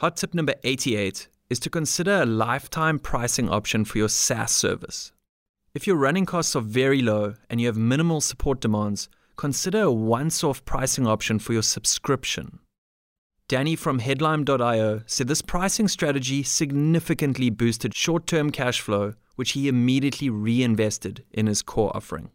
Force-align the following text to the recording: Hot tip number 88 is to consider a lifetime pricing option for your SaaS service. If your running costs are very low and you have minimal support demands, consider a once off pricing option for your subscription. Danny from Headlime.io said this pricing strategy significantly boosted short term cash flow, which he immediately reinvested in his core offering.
Hot 0.00 0.16
tip 0.16 0.32
number 0.32 0.54
88 0.62 1.26
is 1.50 1.58
to 1.58 1.68
consider 1.68 2.22
a 2.22 2.24
lifetime 2.24 3.00
pricing 3.00 3.48
option 3.48 3.84
for 3.84 3.98
your 3.98 4.08
SaaS 4.08 4.52
service. 4.52 5.10
If 5.74 5.88
your 5.88 5.96
running 5.96 6.24
costs 6.24 6.54
are 6.54 6.62
very 6.62 7.02
low 7.02 7.34
and 7.50 7.60
you 7.60 7.66
have 7.66 7.76
minimal 7.76 8.20
support 8.20 8.60
demands, 8.60 9.08
consider 9.36 9.82
a 9.82 9.92
once 9.92 10.44
off 10.44 10.64
pricing 10.64 11.08
option 11.08 11.40
for 11.40 11.52
your 11.52 11.64
subscription. 11.64 12.60
Danny 13.48 13.74
from 13.74 13.98
Headlime.io 13.98 15.02
said 15.06 15.26
this 15.26 15.42
pricing 15.42 15.88
strategy 15.88 16.44
significantly 16.44 17.50
boosted 17.50 17.92
short 17.92 18.24
term 18.28 18.52
cash 18.52 18.80
flow, 18.80 19.14
which 19.34 19.52
he 19.52 19.66
immediately 19.66 20.30
reinvested 20.30 21.24
in 21.32 21.48
his 21.48 21.60
core 21.60 21.90
offering. 21.96 22.30